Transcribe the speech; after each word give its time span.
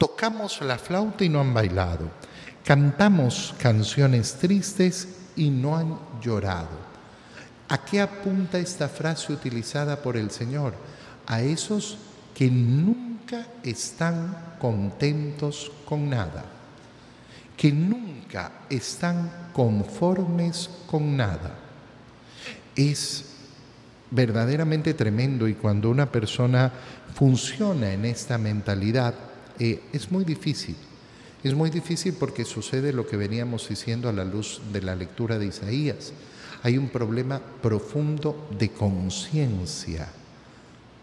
tocamos 0.00 0.62
la 0.62 0.78
flauta 0.78 1.26
y 1.26 1.28
no 1.28 1.42
han 1.42 1.52
bailado, 1.52 2.08
cantamos 2.64 3.54
canciones 3.58 4.32
tristes 4.32 5.08
y 5.36 5.50
no 5.50 5.76
han 5.76 5.98
llorado. 6.22 6.90
¿A 7.68 7.84
qué 7.84 8.00
apunta 8.00 8.58
esta 8.58 8.88
frase 8.88 9.30
utilizada 9.30 10.00
por 10.00 10.16
el 10.16 10.30
Señor? 10.30 10.72
A 11.26 11.42
esos 11.42 11.98
que 12.34 12.50
nunca 12.50 13.46
están 13.62 14.54
contentos 14.58 15.70
con 15.84 16.08
nada, 16.08 16.46
que 17.54 17.70
nunca 17.70 18.52
están 18.70 19.50
conformes 19.52 20.70
con 20.86 21.14
nada. 21.14 21.56
Es 22.74 23.26
verdaderamente 24.10 24.94
tremendo 24.94 25.46
y 25.46 25.52
cuando 25.52 25.90
una 25.90 26.10
persona 26.10 26.72
funciona 27.14 27.92
en 27.92 28.06
esta 28.06 28.38
mentalidad, 28.38 29.14
eh, 29.60 29.80
es 29.92 30.10
muy 30.10 30.24
difícil. 30.24 30.74
Es 31.44 31.54
muy 31.54 31.70
difícil 31.70 32.14
porque 32.18 32.44
sucede 32.44 32.92
lo 32.92 33.06
que 33.06 33.16
veníamos 33.16 33.68
diciendo 33.68 34.08
a 34.08 34.12
la 34.12 34.24
luz 34.24 34.60
de 34.72 34.82
la 34.82 34.96
lectura 34.96 35.38
de 35.38 35.46
Isaías. 35.46 36.12
Hay 36.62 36.76
un 36.76 36.88
problema 36.88 37.40
profundo 37.62 38.48
de 38.58 38.70
conciencia, 38.70 40.08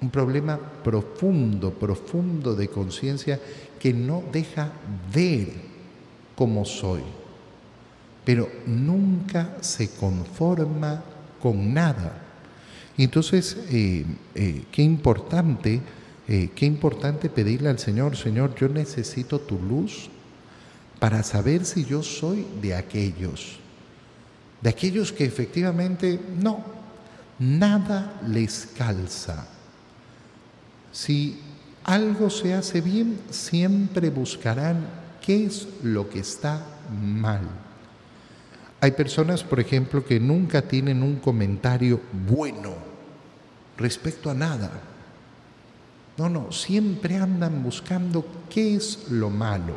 un 0.00 0.10
problema 0.10 0.58
profundo, 0.58 1.72
profundo 1.72 2.56
de 2.56 2.68
conciencia 2.68 3.40
que 3.78 3.92
no 3.92 4.24
deja 4.32 4.72
ver 5.14 5.52
cómo 6.34 6.64
soy, 6.64 7.02
pero 8.24 8.48
nunca 8.66 9.58
se 9.60 9.90
conforma 9.90 11.02
con 11.40 11.72
nada. 11.72 12.22
Entonces, 12.96 13.56
eh, 13.70 14.04
eh, 14.34 14.64
qué 14.72 14.82
importante, 14.82 15.80
eh, 16.26 16.50
qué 16.54 16.64
importante 16.64 17.28
pedirle 17.28 17.68
al 17.68 17.78
Señor, 17.78 18.16
Señor, 18.16 18.54
yo 18.54 18.68
necesito 18.68 19.40
tu 19.40 19.58
luz 19.58 20.08
para 20.98 21.22
saber 21.22 21.64
si 21.66 21.84
yo 21.84 22.02
soy 22.02 22.46
de 22.62 22.74
aquellos, 22.74 23.58
de 24.62 24.70
aquellos 24.70 25.12
que 25.12 25.24
efectivamente 25.24 26.18
no, 26.40 26.64
nada 27.38 28.20
les 28.26 28.68
calza. 28.76 29.46
Si 30.92 31.40
algo 31.84 32.30
se 32.30 32.54
hace 32.54 32.80
bien, 32.80 33.20
siempre 33.28 34.08
buscarán 34.08 34.86
qué 35.20 35.44
es 35.44 35.68
lo 35.82 36.08
que 36.08 36.20
está 36.20 36.64
mal. 36.90 37.42
Hay 38.80 38.92
personas, 38.92 39.42
por 39.42 39.60
ejemplo, 39.60 40.04
que 40.04 40.20
nunca 40.20 40.62
tienen 40.62 41.02
un 41.02 41.16
comentario 41.16 42.00
bueno 42.26 42.74
respecto 43.76 44.30
a 44.30 44.34
nada. 44.34 44.70
No, 46.16 46.28
no, 46.28 46.52
siempre 46.52 47.16
andan 47.16 47.62
buscando 47.62 48.24
qué 48.48 48.76
es 48.76 49.10
lo 49.10 49.30
malo, 49.30 49.74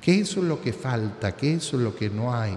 qué 0.00 0.20
es 0.20 0.36
lo 0.36 0.60
que 0.60 0.72
falta, 0.72 1.34
qué 1.34 1.54
es 1.54 1.72
lo 1.72 1.96
que 1.96 2.10
no 2.10 2.34
hay. 2.34 2.56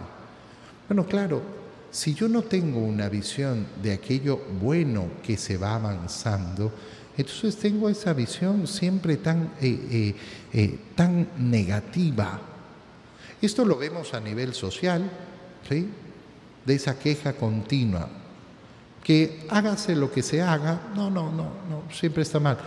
Bueno, 0.90 1.06
claro, 1.06 1.42
si 1.90 2.14
yo 2.14 2.28
no 2.28 2.42
tengo 2.42 2.80
una 2.80 3.08
visión 3.08 3.66
de 3.82 3.94
aquello 3.94 4.42
bueno 4.62 5.06
que 5.24 5.38
se 5.38 5.58
va 5.58 5.76
avanzando, 5.76 6.72
entonces 7.18 7.58
tengo 7.58 7.90
esa 7.90 8.14
visión 8.14 8.68
siempre 8.68 9.18
tan, 9.18 9.54
eh, 9.62 9.88
eh, 9.90 10.16
eh, 10.54 10.80
tan 10.96 11.30
negativa. 11.38 12.40
Esto 13.42 13.66
lo 13.66 13.78
vemos 13.78 14.14
a 14.14 14.20
nivel 14.20 14.54
social, 14.54 15.10
de 15.70 16.74
esa 16.74 16.98
queja 16.98 17.34
continua. 17.34 18.08
Que 19.04 19.46
hágase 19.50 19.96
lo 19.96 20.12
que 20.12 20.22
se 20.22 20.42
haga, 20.42 20.92
no, 20.96 21.10
no, 21.10 21.32
no, 21.32 21.44
no, 21.70 21.84
siempre 21.92 22.24
está 22.24 22.40
mal. 22.40 22.58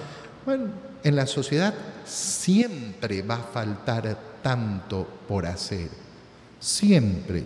Bueno, 0.44 0.68
en 1.02 1.16
la 1.16 1.26
sociedad 1.26 1.74
siempre 2.04 3.22
va 3.22 3.36
a 3.36 3.42
faltar 3.42 4.18
tanto 4.42 5.06
por 5.28 5.46
hacer, 5.46 5.88
siempre. 6.58 7.44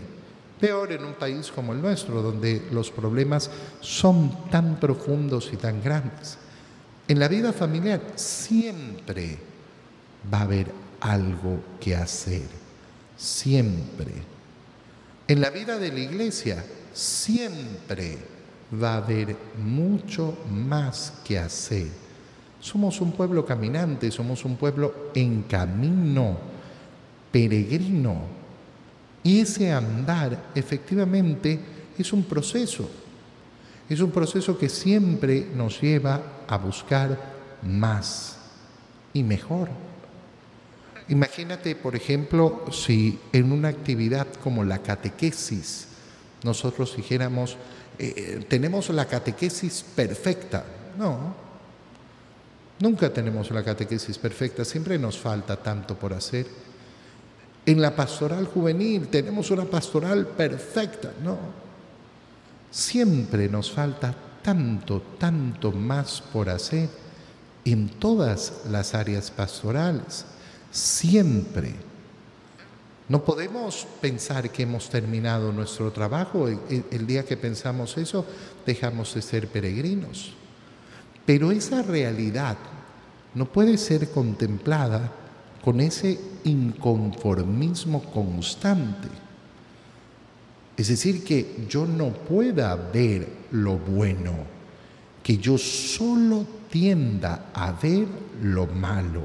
Peor 0.61 0.93
en 0.93 1.05
un 1.05 1.15
país 1.15 1.51
como 1.51 1.73
el 1.73 1.83
nuestro, 1.83 2.23
donde 2.23 2.69
los 2.71 2.91
problemas 2.91 3.51
son 3.81 4.49
tan 4.51 4.79
profundos 4.79 5.51
y 5.53 5.57
tan 5.57 5.83
grandes. 5.83 6.39
En 7.09 7.19
la 7.19 7.29
vida 7.29 7.53
familiar 7.53 8.01
siempre 8.15 9.39
va 10.33 10.39
a 10.39 10.43
haber 10.43 10.71
algo 11.01 11.61
que 11.81 11.95
hacer, 11.97 12.47
siempre. 13.17 14.13
En 15.27 15.41
la 15.41 15.51
vida 15.51 15.79
de 15.79 15.93
la 15.93 16.01
iglesia 16.01 16.65
siempre 16.93 18.19
va 18.83 18.95
a 18.95 18.99
haber 18.99 19.37
mucho 19.59 20.39
más 20.51 21.13
que 21.25 21.39
hacer. 21.39 22.04
Somos 22.65 23.03
un 23.03 23.13
pueblo 23.13 23.45
caminante, 23.45 24.11
somos 24.11 24.43
un 24.47 24.57
pueblo 24.57 25.11
en 25.15 25.43
camino, 25.43 26.39
peregrino. 27.31 28.23
Y 29.23 29.41
ese 29.41 29.71
andar 29.71 30.47
efectivamente 30.55 31.61
es 31.99 32.11
un 32.15 32.25
proceso. 32.25 32.89
Es 33.87 34.01
un 34.01 34.11
proceso 34.11 34.57
que 34.57 34.71
siempre 34.71 35.47
nos 35.55 35.79
lleva 35.79 36.23
a 36.49 36.57
buscar 36.57 37.35
más 37.61 38.39
y 39.13 39.23
mejor. 39.23 39.69
Imagínate, 41.11 41.77
por 41.77 41.95
ejemplo, 41.95 42.65
si 42.73 43.19
en 43.35 43.53
una 43.53 43.69
actividad 43.69 44.27
como 44.43 44.65
la 44.65 44.79
catequesis 44.79 45.89
nosotros 46.43 46.97
dijéramos, 46.97 47.59
eh, 47.99 48.15
eh, 48.17 48.47
tenemos 48.49 48.89
la 48.89 49.05
catequesis 49.05 49.85
perfecta. 49.95 50.65
No, 50.99 51.44
nunca 52.81 53.13
tenemos 53.13 53.51
la 53.51 53.65
catequesis 53.65 54.19
perfecta, 54.19 54.65
siempre 54.65 54.99
nos 54.99 55.19
falta 55.19 55.57
tanto 55.57 55.97
por 55.97 56.13
hacer. 56.13 56.47
En 57.67 57.81
la 57.81 57.97
pastoral 57.97 58.47
juvenil 58.47 59.09
tenemos 59.09 59.51
una 59.51 59.65
pastoral 59.65 60.27
perfecta. 60.27 61.13
No, 61.23 61.39
siempre 62.71 63.49
nos 63.49 63.71
falta 63.71 64.15
tanto, 64.43 65.01
tanto 65.19 65.73
más 65.73 66.21
por 66.21 66.51
hacer 66.51 66.89
en 67.65 67.89
todas 67.89 68.63
las 68.71 68.95
áreas 68.95 69.31
pastorales 69.31 70.27
siempre. 70.75 71.73
No 73.09 73.25
podemos 73.25 73.87
pensar 74.01 74.51
que 74.51 74.65
hemos 74.65 74.91
terminado 74.91 75.53
nuestro 75.53 75.93
trabajo. 75.93 76.49
El, 76.49 77.07
día 77.07 77.25
que 77.25 77.37
pensamos 77.37 77.97
eso, 77.97 78.27
dejamos 78.67 79.15
de 79.15 79.23
ser 79.23 79.47
peregrinos. 79.49 80.35
Pero 81.27 81.51
esa 81.51 81.83
realidad 81.83 82.57
no 83.35 83.47
puede 83.47 83.79
ser 83.79 84.11
contemplada 84.11 85.13
con 85.65 85.81
ese 85.81 86.21
inconformismo 86.45 88.03
constante. 88.05 89.09
Es 90.77 90.89
decir, 90.89 91.25
que 91.25 91.67
yo 91.69 91.87
no 91.87 92.13
pueda 92.13 92.75
ver 92.75 93.27
lo 93.53 93.79
bueno, 93.79 94.33
que 95.23 95.39
yo 95.39 95.57
solo 95.57 96.47
tienda 96.71 97.51
a 97.55 97.73
ver 97.73 98.07
lo 98.43 98.67
malo. 98.67 99.23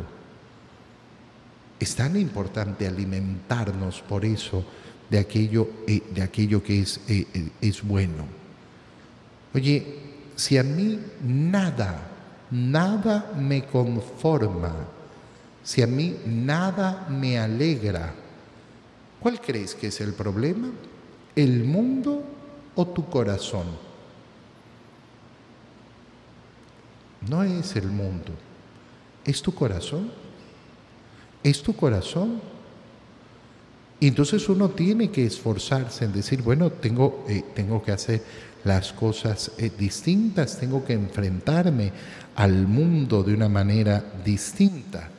Es 1.80 1.96
tan 1.96 2.16
importante 2.16 2.88
alimentarnos 2.88 4.02
por 4.02 4.26
eso 4.26 4.64
de 5.10 5.18
aquello, 5.18 5.68
eh, 5.88 6.04
de 6.14 6.22
aquello 6.22 6.62
que 6.62 6.82
es, 6.82 7.02
eh, 7.08 7.26
eh, 7.34 7.50
es 7.62 7.82
bueno. 7.82 8.26
Oye, 9.54 10.09
si 10.40 10.58
a 10.58 10.64
mí 10.64 11.00
nada, 11.22 12.00
nada 12.50 13.34
me 13.38 13.66
conforma, 13.66 14.74
si 15.64 15.82
a 15.82 15.88
mí 15.88 16.16
nada 16.26 17.08
me 17.10 17.38
alegra, 17.38 18.14
¿cuál 19.20 19.42
crees 19.42 19.76
que 19.76 19.88
es 19.88 20.00
el 20.02 20.14
problema? 20.14 20.70
¿El 21.36 21.64
mundo 21.66 22.24
o 22.76 22.88
tu 22.88 23.10
corazón? 23.10 23.68
No 27.28 27.44
es 27.44 27.76
el 27.76 27.88
mundo, 27.88 28.32
es 29.26 29.42
tu 29.42 29.54
corazón 29.54 30.10
es 31.44 31.62
tu 31.62 31.76
corazón. 31.76 32.42
Entonces 34.02 34.48
uno 34.48 34.70
tiene 34.70 35.10
que 35.10 35.26
esforzarse 35.26 36.06
en 36.06 36.14
decir, 36.14 36.42
bueno, 36.42 36.70
tengo, 36.70 37.26
eh, 37.28 37.44
tengo 37.54 37.84
que 37.84 37.92
hacer 37.92 38.24
las 38.64 38.94
cosas 38.94 39.52
eh, 39.58 39.72
distintas, 39.78 40.58
tengo 40.58 40.86
que 40.86 40.94
enfrentarme 40.94 41.92
al 42.36 42.68
mundo 42.68 43.24
de 43.24 43.34
una 43.34 43.50
manera 43.50 44.04
distinta. 44.24 45.10